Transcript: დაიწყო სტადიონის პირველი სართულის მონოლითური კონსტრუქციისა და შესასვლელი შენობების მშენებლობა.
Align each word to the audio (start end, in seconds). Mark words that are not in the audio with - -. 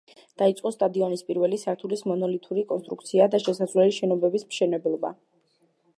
დაიწყო 0.41 0.69
სტადიონის 0.75 1.21
პირველი 1.27 1.59
სართულის 1.65 2.01
მონოლითური 2.11 2.65
კონსტრუქციისა 2.73 3.27
და 3.37 3.43
შესასვლელი 3.45 3.95
შენობების 3.99 4.51
მშენებლობა. 4.51 5.17